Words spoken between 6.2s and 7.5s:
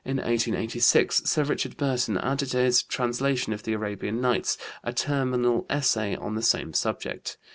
the same subject.